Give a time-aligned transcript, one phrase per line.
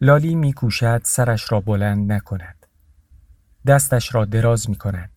[0.00, 2.66] لالی میکوشد سرش را بلند نکند.
[3.66, 5.10] دستش را دراز می کند.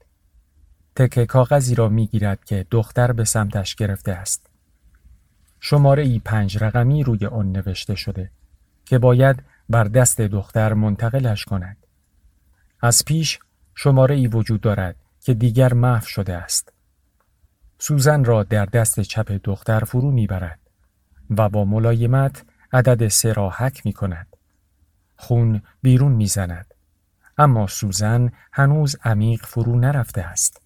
[0.95, 4.49] تکه کاغذی را می گیرد که دختر به سمتش گرفته است.
[5.59, 8.31] شماره ای پنج رقمی روی آن نوشته شده
[8.85, 11.77] که باید بر دست دختر منتقلش کند.
[12.81, 13.39] از پیش
[13.75, 16.73] شماره ای وجود دارد که دیگر محو شده است.
[17.79, 20.59] سوزن را در دست چپ دختر فرو می‌برد
[21.29, 22.43] و با ملایمت
[22.73, 24.28] عدد سه را حک می کند.
[25.19, 26.73] خون بیرون می‌زند.
[27.37, 30.61] اما سوزن هنوز عمیق فرو نرفته است.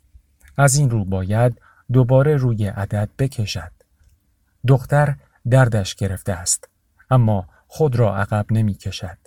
[0.57, 1.61] از این رو باید
[1.93, 3.71] دوباره روی عدد بکشد.
[4.67, 5.15] دختر
[5.49, 6.69] دردش گرفته است.
[7.09, 9.17] اما خود را عقب نمی کشد.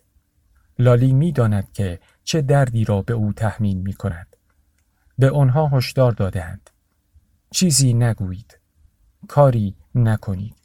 [0.78, 4.36] لالی می داند که چه دردی را به او تحمیل می کند.
[5.18, 6.70] به آنها هشدار دادهاند.
[7.50, 8.58] چیزی نگویید.
[9.28, 10.56] کاری نکنید.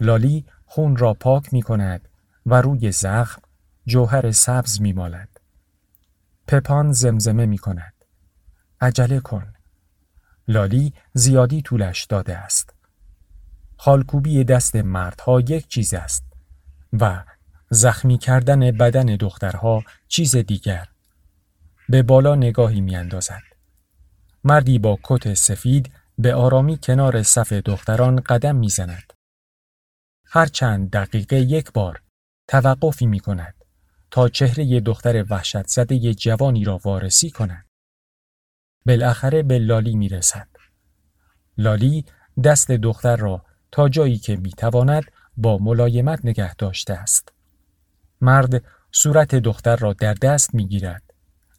[0.00, 2.08] لالی خون را پاک می کند
[2.46, 3.42] و روی زخم
[3.88, 5.40] جوهر سبز می مالد.
[6.46, 7.92] پپان زمزمه می کند.
[8.80, 9.52] عجله کن.
[10.48, 12.74] لالی زیادی طولش داده است.
[13.76, 16.24] خالکوبی دست مردها یک چیز است
[16.92, 17.24] و
[17.70, 20.88] زخمی کردن بدن دخترها چیز دیگر.
[21.88, 23.42] به بالا نگاهی می اندازد.
[24.44, 29.12] مردی با کت سفید به آرامی کنار صف دختران قدم می زند.
[30.26, 32.02] هر چند دقیقه یک بار
[32.48, 33.57] توقفی می کند
[34.10, 37.66] تا چهره دختر وحشت زده جوانی را وارسی کند.
[38.86, 40.48] بالاخره به لالی می رسد.
[41.58, 42.04] لالی
[42.44, 45.04] دست دختر را تا جایی که می تواند
[45.36, 47.32] با ملایمت نگه داشته است.
[48.20, 51.02] مرد صورت دختر را در دست می گیرد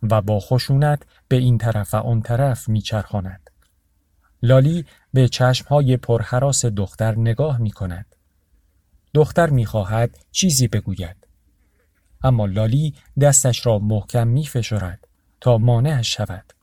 [0.04, 3.50] و با خشونت به این طرف و آن طرف می چرخاند.
[4.44, 8.16] لالی به چشمهای پرحراس دختر نگاه می کند.
[9.14, 11.19] دختر می خواهد چیزی بگوید.
[12.24, 15.08] اما لالی دستش را محکم می فشرد
[15.42, 16.54] تا مانعش شود.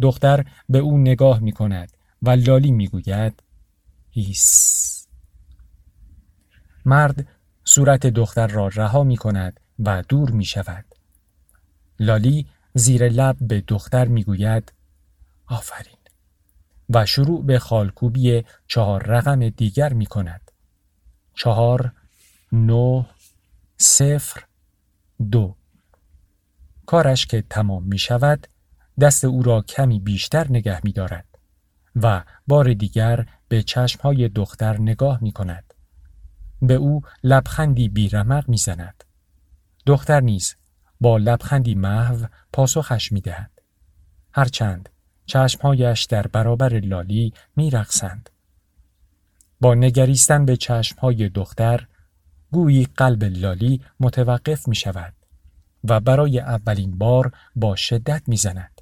[0.00, 3.42] دختر به او نگاه می کند و لالی می گوید
[4.10, 5.06] هیس.
[6.84, 7.26] مرد
[7.64, 10.84] صورت دختر را رها می کند و دور می شود.
[12.00, 14.72] لالی زیر لب به دختر می گوید
[15.46, 15.98] آفرین
[16.90, 20.50] و شروع به خالکوبی چهار رقم دیگر می کند.
[21.34, 21.92] چهار،
[22.52, 23.04] نو،
[23.76, 24.44] صفر،
[25.30, 25.56] دو.
[26.86, 28.46] کارش که تمام می شود
[29.00, 31.38] دست او را کمی بیشتر نگه می دارد
[31.96, 35.74] و بار دیگر به چشمهای دختر نگاه می کند.
[36.62, 39.04] به او لبخندی بیرمق می زند.
[39.86, 40.56] دختر نیز
[41.00, 43.50] با لبخندی محو پاسخش می دهد.
[44.32, 44.88] هرچند
[45.26, 48.30] چشمهایش در برابر لالی می رقصند.
[49.60, 51.86] با نگریستن به چشمهای دختر
[52.54, 55.14] گویی قلب لالی متوقف می شود
[55.84, 58.80] و برای اولین بار با شدت می زند.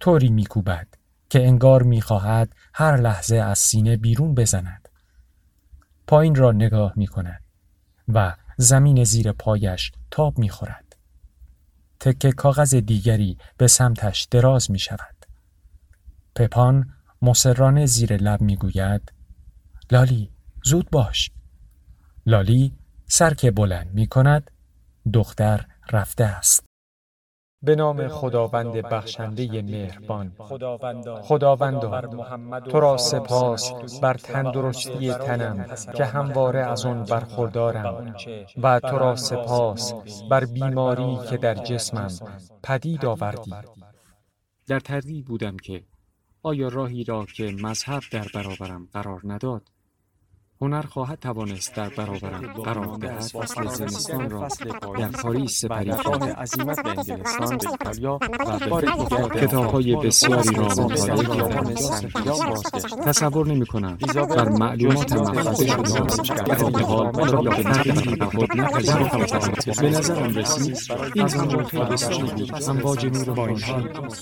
[0.00, 0.88] طوری می کوبد
[1.30, 4.88] که انگار می خواهد هر لحظه از سینه بیرون بزند.
[6.06, 7.42] پایین را نگاه می کند
[8.08, 10.96] و زمین زیر پایش تاب می خورد.
[12.00, 15.26] تکه کاغذ دیگری به سمتش دراز می شود.
[16.36, 16.92] پپان
[17.22, 19.12] مصرانه زیر لب می گوید
[19.90, 20.30] لالی
[20.64, 21.33] زود باش.
[22.26, 22.72] لالی
[23.06, 24.50] سر که بلند می کند
[25.12, 26.64] دختر رفته است.
[27.62, 30.32] به نام خداوند بخشنده مهربان.
[31.22, 32.00] خداوندا
[32.60, 38.14] تو را سپاس بر تندرستی تنم که همواره از آن برخوردارم
[38.62, 39.94] و تو را سپاس
[40.30, 42.10] بر بیماری که در جسمم
[42.62, 43.54] پدید آوردی.
[44.66, 45.84] در تردید بودم که
[46.42, 49.73] آیا راهی را که مذهب در برابرم قرار نداد
[50.60, 54.48] هنر خواهد توانست در برابرم قرار دهد فصل زمستان را
[54.98, 60.56] در پاریس سپری کرده عظیمت به انگلستان به ایتالیا و به بار کتاب های بسیاری
[60.56, 61.74] را مطالعه کردم
[63.04, 63.98] تصور نمی کنم.
[64.14, 70.76] بر معلومات محفظه شده در این حال را به تغییر خود نپذیرفتم به نظرم رسید
[71.14, 72.68] این زمان بسیاری بود.
[72.68, 73.74] امواج نور بانشی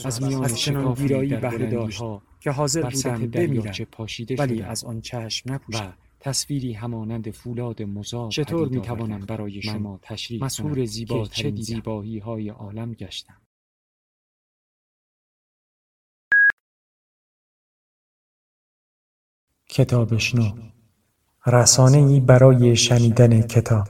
[0.05, 2.03] از میان چنان ویرایی بهره داشت
[2.41, 3.75] که حاضر بودم بمیرم
[4.39, 10.45] ولی از آن چشم نپوشم تصویری همانند فولاد مزار چطور می توانم برای شما تشریح
[10.45, 13.37] مسهور زیباترین زیبایی های عالم گشتم.
[19.69, 20.73] کتابشنو
[21.47, 23.89] رسانه ای برای شنیدن کتاب.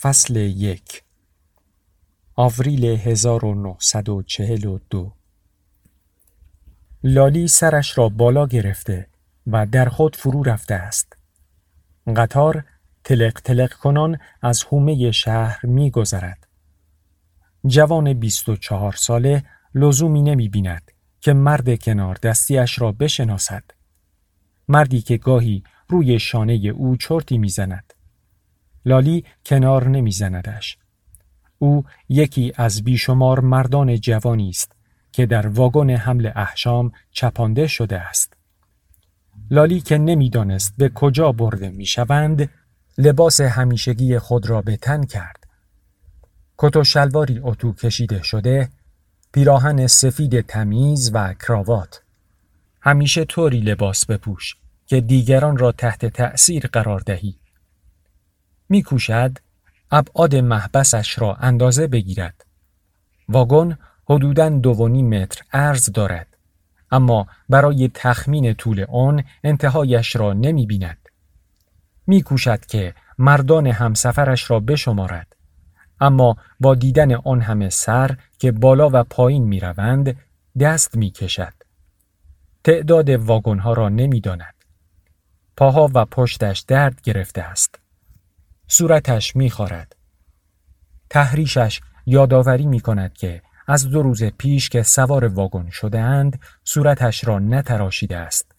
[0.00, 1.04] فصل یک.
[2.34, 5.12] آوریل 1942
[7.04, 9.11] لالی سرش را بالا گرفته.
[9.46, 11.16] و در خود فرو رفته است.
[12.16, 12.64] قطار
[13.04, 16.46] تلق تلق کنان از حومه شهر می گذرد.
[17.66, 19.44] جوان 24 ساله
[19.74, 20.90] لزومی نمی بیند
[21.20, 23.64] که مرد کنار دستیش را بشناسد.
[24.68, 27.94] مردی که گاهی روی شانه او چرتی می‌زند.
[28.84, 30.78] لالی کنار نمیزندش.
[31.58, 34.72] او یکی از بیشمار مردان جوانی است
[35.12, 38.36] که در واگن حمل احشام چپانده شده است.
[39.52, 42.50] لالی که نمی‌دانست به کجا برده می‌شوند
[42.98, 45.44] لباس همیشگی خود را به تن کرد.
[46.58, 48.68] کت و شلواری اتو کشیده شده،
[49.32, 52.02] پیراهن سفید تمیز و کراوات.
[52.80, 54.56] همیشه طوری لباس بپوش
[54.86, 57.34] که دیگران را تحت تأثیر قرار دهی.
[58.68, 59.38] میکوشد
[59.90, 62.44] ابعاد محبسش را اندازه بگیرد.
[63.28, 63.78] واگن
[64.08, 66.31] حدوداً دو متر عرض دارد.
[66.92, 71.08] اما برای تخمین طول آن انتهایش را نمی بیند.
[72.06, 75.36] می کوشد که مردان همسفرش را بشمارد.
[76.00, 80.16] اما با دیدن آن همه سر که بالا و پایین می روند
[80.60, 81.52] دست می کشد.
[82.64, 84.54] تعداد واگن ها را نمی داند.
[85.56, 87.78] پاها و پشتش درد گرفته است.
[88.68, 89.96] صورتش می خارد.
[91.10, 97.26] تحریشش یادآوری می کند که از دو روز پیش که سوار واگن شده اند صورتش
[97.28, 98.52] را نتراشیده است.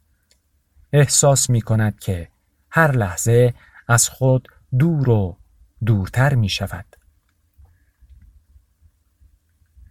[0.93, 2.27] احساس می کند که
[2.71, 3.53] هر لحظه
[3.87, 4.47] از خود
[4.79, 5.37] دور و
[5.85, 6.85] دورتر می شود.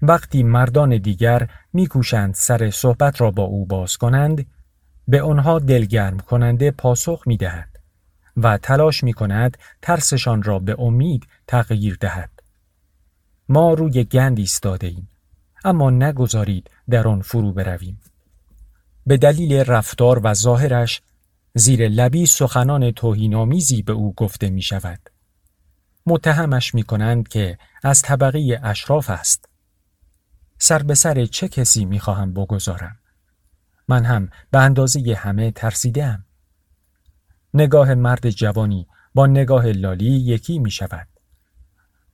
[0.02, 4.46] وقتی مردان دیگر میکوشند سر صحبت را با او باز کنند
[5.08, 7.68] به آنها دلگرم کننده پاسخ می دهد
[8.36, 12.30] و تلاش می کند ترسشان را به امید تغییر دهد.
[13.52, 15.08] ما روی گند ایستاده ایم
[15.64, 18.00] اما نگذارید در آن فرو برویم.
[19.06, 21.02] به دلیل رفتار و ظاهرش
[21.54, 25.10] زیر لبی سخنان توهینآمیزی به او گفته می شود.
[26.06, 29.48] متهمش می کنند که از طبقه اشراف است.
[30.58, 32.96] سر به سر چه کسی می خواهم بگذارم؟
[33.88, 36.24] من هم به اندازه همه ترسیدم.
[37.54, 41.08] نگاه مرد جوانی با نگاه لالی یکی می شود.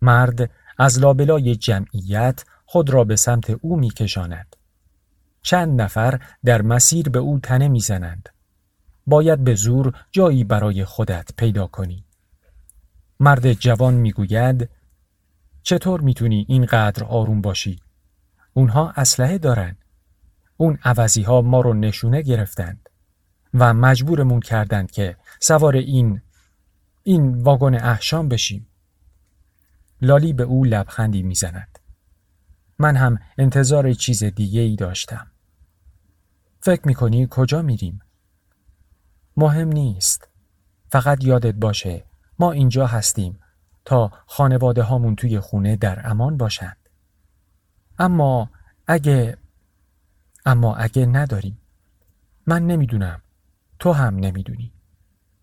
[0.02, 4.56] مرد از لابلای جمعیت خود را به سمت او می کشاند.
[5.42, 8.28] چند نفر در مسیر به او تنه می زنند.
[9.06, 12.04] باید به زور جایی برای خودت پیدا کنی.
[13.20, 14.68] مرد جوان می گوید
[15.62, 17.80] چطور می‌تونی اینقدر آروم باشی؟
[18.54, 19.76] اونها اسلحه دارن.
[20.56, 22.88] اون عوضی ها ما رو نشونه گرفتند
[23.54, 26.20] و مجبورمون کردند که سوار این
[27.02, 28.67] این واگن احشام بشیم.
[30.02, 31.78] لالی به او لبخندی می‌زند.
[32.78, 35.26] من هم انتظار چیز دیگه ای داشتم.
[36.60, 38.00] فکر می‌کنی کجا میریم؟
[39.36, 40.28] مهم نیست.
[40.90, 42.04] فقط یادت باشه
[42.38, 43.40] ما اینجا هستیم
[43.84, 46.76] تا خانواده هامون توی خونه در امان باشند.
[47.98, 48.50] اما
[48.86, 49.36] اگه
[50.46, 51.58] اما اگه نداریم
[52.46, 53.22] من نمی‌دونم
[53.78, 54.72] تو هم نمی‌دونی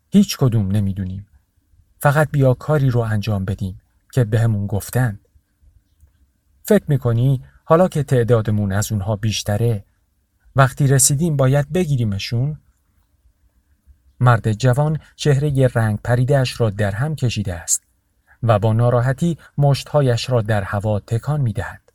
[0.10, 1.28] هیچ کدوم نمی‌دونیم
[2.00, 3.81] فقط بیا کاری رو انجام بدیم
[4.15, 5.19] که بهمون گفتن
[6.63, 9.85] فکر می‌کنی حالا که تعدادمون از اونها بیشتره
[10.56, 12.59] وقتی رسیدیم باید بگیریمشون؟
[14.19, 17.83] مرد جوان چهره رنگ پریدهش را در هم کشیده است
[18.44, 21.93] و با ناراحتی مشتهایش را در هوا تکان می‌دهد.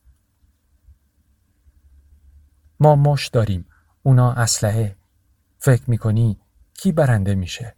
[2.81, 3.67] ما مش داریم
[4.03, 4.97] اونا اسلحه
[5.59, 6.39] فکر می‌کنی
[6.75, 7.75] کی برنده میشه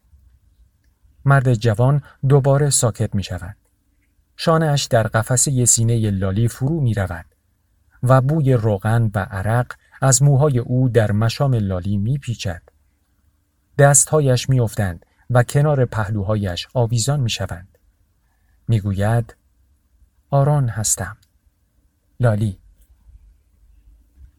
[1.25, 3.57] مرد جوان دوباره ساکت می شود.
[4.37, 7.27] شانهش در قفسه سینه لالی فرو می رود
[8.03, 12.63] و بوی روغن و عرق از موهای او در مشام لالی می پیچد.
[13.79, 17.79] دستهایش می افتند و کنار پهلوهایش آویزان می شوند.
[18.69, 19.37] می گوید
[20.31, 21.17] آران هستم.
[22.21, 22.59] لالی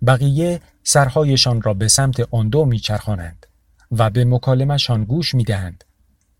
[0.07, 3.45] بقیه سرهایشان را به سمت آن دو میچرخانند
[3.91, 5.83] و به مکالمشان گوش می‌دهند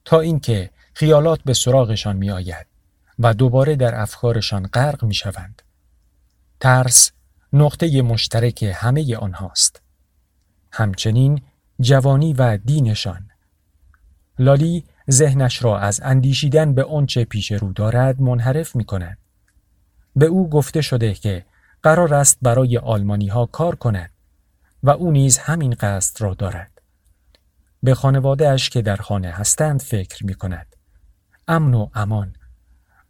[0.05, 2.72] تا اینکه خیالات به سراغشان میآید
[3.19, 5.61] و دوباره در افکارشان غرق می‌شوند
[6.59, 7.11] ترس
[7.53, 9.81] نقطه مشترک همه آنهاست
[10.71, 11.41] همچنین
[11.79, 13.29] جوانی و دینشان
[14.39, 19.17] لالی ذهنش را از اندیشیدن به آنچه پیش رو دارد منحرف می کند.
[20.15, 21.45] به او گفته شده که
[21.83, 24.11] قرار است برای آلمانی ها کار کند
[24.83, 26.81] و او نیز همین قصد را دارد.
[27.83, 30.75] به خانواده اش که در خانه هستند فکر می کند.
[31.47, 32.35] امن و امان.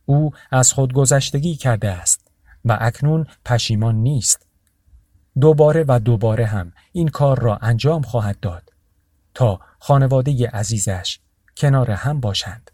[0.06, 2.32] او از خودگذشتگی کرده است
[2.66, 4.48] و اکنون پشیمان نیست.
[5.40, 8.74] دوباره و دوباره هم این کار را انجام خواهد داد
[9.34, 11.20] تا خانواده عزیزش
[11.58, 12.72] کنار هم باشند.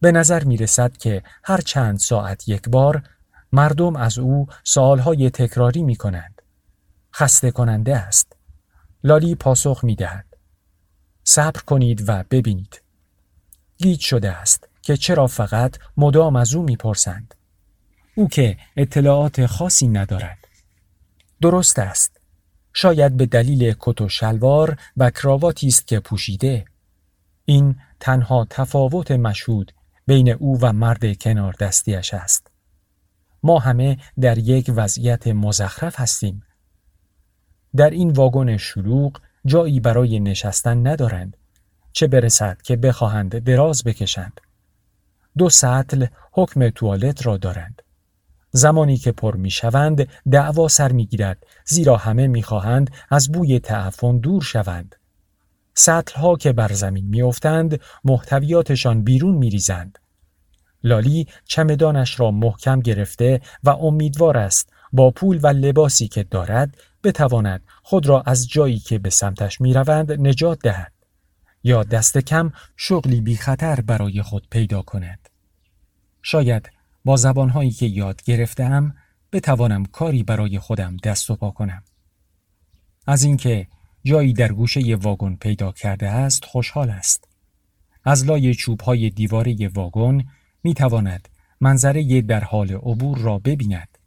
[0.00, 3.02] به نظر می رسد که هر چند ساعت یک بار
[3.52, 6.42] مردم از او سوالهای تکراری می کنند.
[7.14, 8.36] خسته کننده است.
[9.04, 10.26] لالی پاسخ می دهد.
[11.24, 12.82] صبر کنید و ببینید.
[13.78, 17.34] گیج شده است که چرا فقط مدام از او می‌پرسند.
[18.14, 20.38] او که اطلاعات خاصی ندارد.
[21.40, 22.20] درست است.
[22.72, 26.64] شاید به دلیل کت و شلوار و کراواتی است که پوشیده.
[27.44, 29.72] این تنها تفاوت مشهود
[30.06, 32.50] بین او و مرد کنار دستیش است.
[33.42, 36.42] ما همه در یک وضعیت مزخرف هستیم.
[37.76, 41.36] در این واگن شلوغ جایی برای نشستن ندارند
[41.92, 44.40] چه برسد که بخواهند دراز بکشند
[45.38, 47.82] دو سطل حکم توالت را دارند.
[48.50, 53.58] زمانی که پر می شوند دعوا سر می گیرد زیرا همه می خواهند از بوی
[53.58, 54.96] تعفن دور شوند.
[55.74, 59.98] سطل ها که بر زمین می افتند محتویاتشان بیرون می ریزند
[60.84, 67.62] لالی چمدانش را محکم گرفته و امیدوار است با پول و لباسی که دارد بتواند
[67.82, 70.92] خود را از جایی که به سمتش می روند نجات دهد.
[71.64, 75.21] یا دست کم شغلی بی خطر برای خود پیدا کند.
[76.22, 76.70] شاید
[77.04, 78.94] با زبانهایی که یاد گرفتم
[79.32, 81.82] بتوانم کاری برای خودم دست و پا کنم.
[83.06, 83.66] از اینکه
[84.04, 87.28] جایی در گوشه واگن پیدا کرده است خوشحال است.
[88.04, 90.24] از لای چوبهای دیواره واگن
[90.62, 91.28] می تواند
[91.60, 93.98] منظره در حال عبور را ببیند.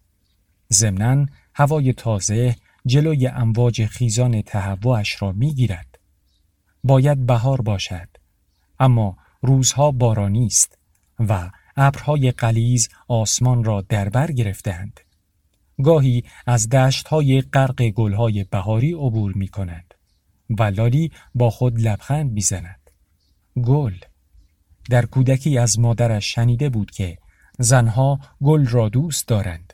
[0.74, 2.56] ضمناً هوای تازه
[2.86, 6.00] جلوی امواج خیزان تهوعش را می گیرد.
[6.84, 8.08] باید بهار باشد
[8.80, 10.78] اما روزها بارانی است
[11.20, 15.00] و ابرهای قلیز آسمان را در بر گرفتند.
[15.84, 19.94] گاهی از دشتهای غرق گلهای بهاری عبور می کند
[20.50, 22.92] و لالی با خود لبخند می‌زند.
[23.64, 23.94] گل
[24.90, 27.18] در کودکی از مادرش شنیده بود که
[27.60, 29.74] زنها گل را دوست دارند.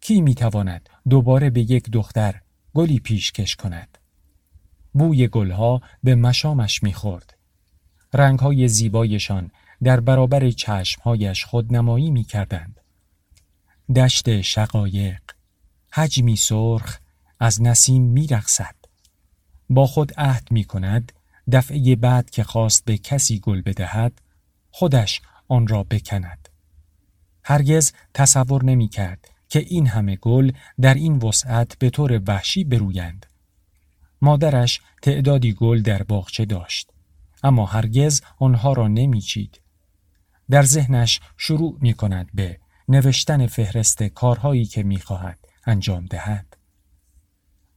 [0.00, 2.40] کی می‌تواند دوباره به یک دختر
[2.74, 3.98] گلی پیشکش کند؟
[4.92, 7.34] بوی گلها به مشامش می‌خورد.
[8.14, 9.50] رنگهای زیبایشان
[9.84, 12.80] در برابر چشمهایش خودنمایی می‌کردند.
[13.96, 15.20] دشت شقایق
[15.92, 16.98] حجمی سرخ
[17.40, 18.74] از نسیم میرقصد.
[19.70, 21.12] با خود عهد می کند
[21.52, 24.20] دفعه بعد که خواست به کسی گل بدهد
[24.70, 26.48] خودش آن را بکند.
[27.44, 33.26] هرگز تصور نمی کرد که این همه گل در این وسعت به طور وحشی برویند.
[34.22, 36.90] مادرش تعدادی گل در باغچه داشت
[37.42, 39.60] اما هرگز آنها را نمیچید.
[40.50, 46.56] در ذهنش شروع می کند به نوشتن فهرست کارهایی که می خواهد انجام دهد.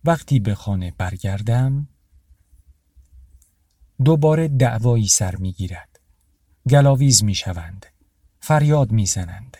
[0.03, 1.87] وقتی به خانه برگردم
[4.05, 5.99] دوباره دعوایی سر می گیرد.
[6.69, 7.85] گلاویز می شوند.
[8.39, 9.57] فریاد می زنند.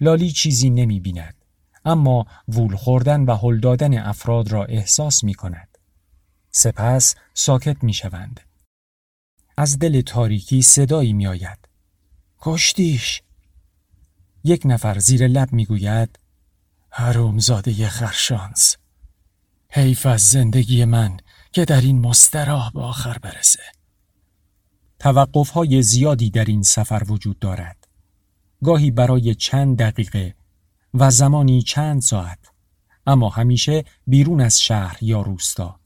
[0.00, 1.44] لالی چیزی نمی بیند.
[1.84, 5.78] اما وول خوردن و هل دادن افراد را احساس می کند.
[6.50, 8.40] سپس ساکت می شوند.
[9.56, 11.65] از دل تاریکی صدایی می آید.
[12.40, 13.22] کشتیش.
[14.44, 16.18] یک نفر زیر لب می گوید
[17.36, 18.76] زاده خرشانس
[19.68, 21.16] حیف از زندگی من
[21.52, 23.62] که در این مستراح به آخر برسه.
[24.98, 27.88] توقف های زیادی در این سفر وجود دارد.
[28.64, 30.34] گاهی برای چند دقیقه
[30.94, 32.38] و زمانی چند ساعت
[33.06, 35.80] اما همیشه بیرون از شهر یا روستا.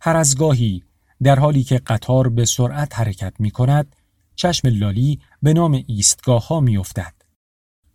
[0.00, 0.84] هر از گاهی
[1.22, 3.96] در حالی که قطار به سرعت حرکت می کند
[4.36, 7.14] چشم لالی به نام ایستگاه ها می افتد.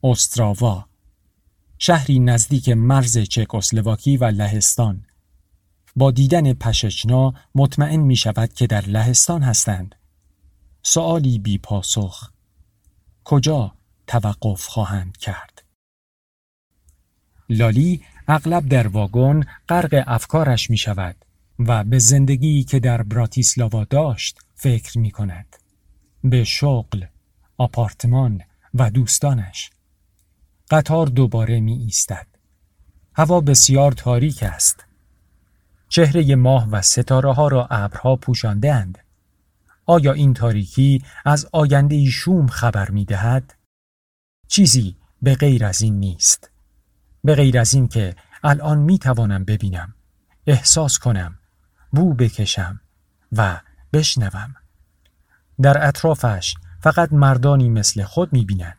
[0.04, 0.86] استراوا
[1.78, 5.06] شهری نزدیک مرز چکسلواکی و لهستان
[5.96, 9.96] با دیدن پشچنا مطمئن می شود که در لهستان هستند.
[10.84, 12.32] سوالی بی پاسخ
[13.24, 13.74] کجا
[14.08, 15.64] توقف خواهند کرد؟
[17.50, 21.26] لالی اغلب در واگن غرق افکارش می شود
[21.60, 25.59] و به زندگی که در براتیسلاوا داشت فکر می کند.
[26.24, 27.06] به شغل،
[27.58, 28.42] آپارتمان
[28.74, 29.70] و دوستانش.
[30.72, 32.28] قطار دوباره می ایستد.
[33.16, 34.86] هوا بسیار تاریک است.
[35.90, 38.98] چهره ماه و ستاره ها را ابرها پوشانده اند.
[39.86, 43.56] آیا این تاریکی از آینده شوم خبر می دهد؟
[44.48, 46.52] چیزی به غیر از این نیست.
[47.24, 49.96] به غیر از این که الان می توانم ببینم،
[50.48, 51.40] احساس کنم،
[51.92, 52.82] بو بکشم
[53.32, 53.62] و
[53.94, 54.56] بشنوم.
[55.62, 58.78] در اطرافش فقط مردانی مثل خود می بینند.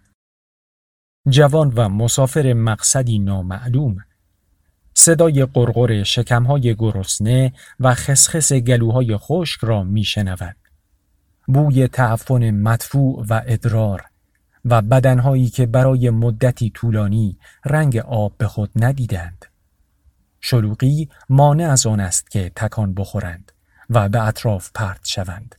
[1.29, 3.97] جوان و مسافر مقصدی نامعلوم
[4.95, 10.57] صدای قرقر شکمهای گرسنه و خسخس گلوهای خشک را می شنود
[11.47, 14.05] بوی تعفن مدفوع و ادرار
[14.65, 19.47] و بدنهایی که برای مدتی طولانی رنگ آب به خود ندیدند.
[20.41, 23.53] شلوغی مانع از آن است که تکان بخورند
[23.91, 25.55] و به اطراف پرت شوند.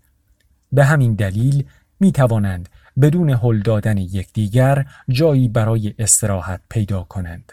[0.72, 1.66] به همین دلیل
[2.00, 2.70] می توانند
[3.02, 7.52] بدون هل دادن یکدیگر جایی برای استراحت پیدا کنند.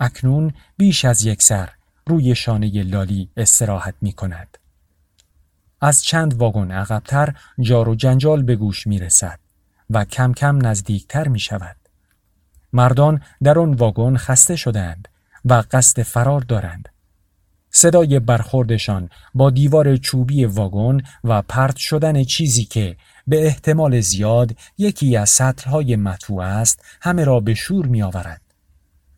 [0.00, 1.68] اکنون بیش از یک سر
[2.06, 4.58] روی شانه لالی استراحت می کند.
[5.80, 9.38] از چند واگن عقبتر جار و جنجال به گوش می رسد
[9.90, 11.76] و کم کم نزدیکتر می شود.
[12.72, 15.08] مردان در آن واگن خسته شدند
[15.44, 16.88] و قصد فرار دارند.
[17.70, 22.96] صدای برخوردشان با دیوار چوبی واگن و پرت شدن چیزی که
[23.26, 28.40] به احتمال زیاد یکی از سطرهای مطوع است همه را به شور می آورد.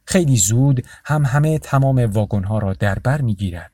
[0.04, 3.72] خیلی زود هم همه تمام واگنها را در بر می گیرد.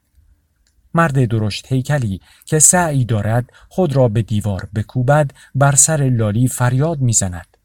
[0.95, 7.00] مرد درشت هیکلی که سعی دارد خود را به دیوار بکوبد بر سر لالی فریاد
[7.00, 7.56] می‌زند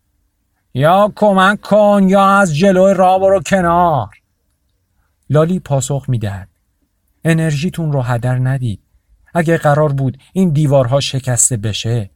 [0.73, 4.09] یا کمک کن یا از جلوی راه برو کنار
[5.29, 6.50] لالی پاسخ می‌دهد
[7.23, 8.81] انرژیتون رو هدر ندید
[9.33, 12.09] اگه قرار بود این دیوارها شکسته بشه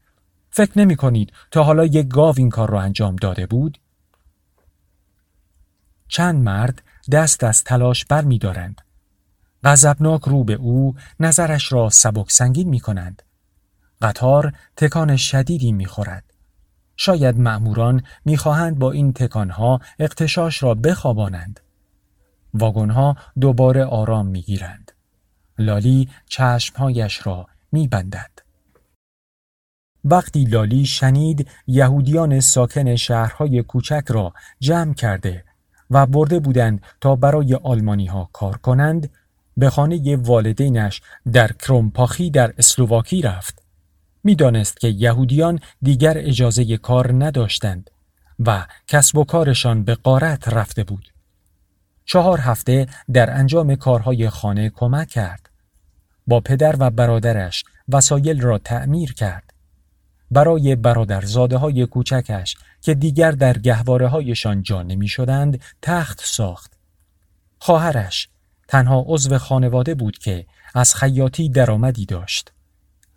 [0.49, 3.79] فکر نمی کنید تا حالا یک گاو این کار رو انجام داده بود؟
[6.07, 6.81] چند مرد
[7.11, 8.81] دست از تلاش بر می دارند.
[9.63, 13.21] غضبناک رو به او نظرش را سبک سنگین می کنند.
[14.01, 16.23] قطار تکان شدیدی می خورد.
[16.97, 21.59] شاید معموران می‌خواهند با این تکانها اقتشاش را بخوابانند.
[22.53, 24.84] واگنها دوباره آرام می‌گیرند.
[25.57, 28.31] لالی چشمهایش را میبندد.
[30.05, 35.43] وقتی لالی شنید یهودیان ساکن شهرهای کوچک را جمع کرده
[35.89, 39.09] و برده بودند تا برای آلمانی ها کار کنند
[39.57, 41.01] به خانه والدینش
[41.33, 43.61] در کرومپاخی در اسلوواکی رفت.
[44.23, 47.91] می‌دانست که یهودیان دیگر اجازه کار نداشتند
[48.39, 51.13] و کسب و کارشان به قارت رفته بود.
[52.05, 55.49] چهار هفته در انجام کارهای خانه کمک کرد.
[56.27, 59.53] با پدر و برادرش وسایل را تعمیر کرد.
[60.31, 66.73] برای برادرزاده های کوچکش که دیگر در گهواره هایشان جا نمی شدند تخت ساخت.
[67.59, 68.29] خواهرش
[68.67, 72.51] تنها عضو خانواده بود که از خیاطی درآمدی داشت.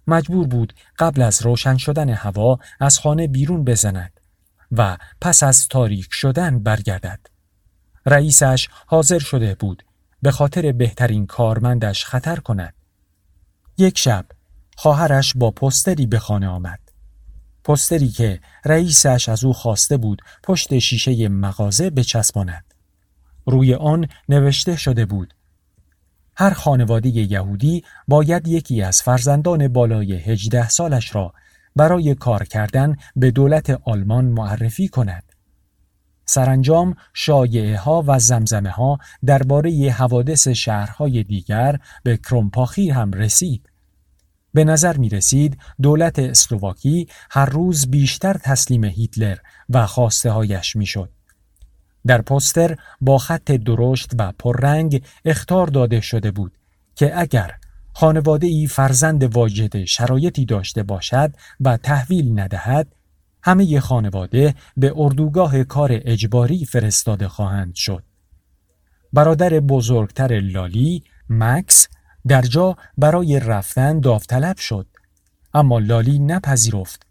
[0.06, 4.20] مجبور بود قبل از روشن شدن هوا از خانه بیرون بزند
[4.72, 7.20] و پس از تاریک شدن برگردد.
[8.06, 9.82] رئیسش حاضر شده بود
[10.22, 12.74] به خاطر بهترین کارمندش خطر کند.
[13.78, 14.26] یک شب
[14.76, 16.80] خواهرش با پستری به خانه آمد.
[17.64, 22.64] پستری که رئیسش از او خواسته بود پشت شیشه مغازه بچسباند.
[23.46, 25.34] روی آن نوشته شده بود
[26.36, 31.34] هر خانواده یهودی باید یکی از فرزندان بالای 18 سالش را
[31.76, 35.27] برای کار کردن به دولت آلمان معرفی کند.
[36.30, 43.68] سرانجام شایعه ها و زمزمه ها درباره حوادث شهرهای دیگر به کرومپاخی هم رسید.
[44.54, 49.36] به نظر می رسید دولت اسلوواکی هر روز بیشتر تسلیم هیتلر
[49.68, 51.10] و خواسته هایش می شد.
[52.06, 56.52] در پوستر با خط درشت و پررنگ اختار داده شده بود
[56.94, 57.54] که اگر
[57.92, 62.94] خانواده ای فرزند واجد شرایطی داشته باشد و تحویل ندهد
[63.42, 68.02] همه خانواده به اردوگاه کار اجباری فرستاده خواهند شد.
[69.12, 71.88] برادر بزرگتر لالی، مکس،
[72.26, 74.86] در جا برای رفتن داوطلب شد.
[75.54, 77.06] اما لالی نپذیرفت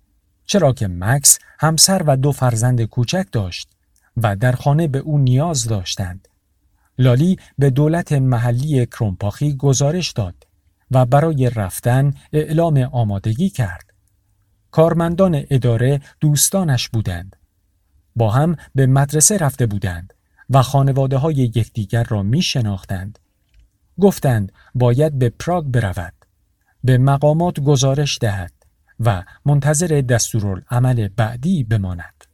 [0.45, 3.77] چرا که مکس همسر و دو فرزند کوچک داشت.
[4.17, 6.27] و در خانه به او نیاز داشتند.
[6.97, 10.47] لالی به دولت محلی کرومپاخی گزارش داد
[10.91, 13.87] و برای رفتن اعلام آمادگی کرد.
[14.71, 17.36] کارمندان اداره دوستانش بودند.
[18.15, 20.13] با هم به مدرسه رفته بودند
[20.49, 23.19] و خانواده های یکدیگر را می شناختند.
[23.99, 26.13] گفتند باید به پراگ برود.
[26.84, 28.53] به مقامات گزارش دهد
[28.99, 32.26] و منتظر دستورالعمل بعدی بماند.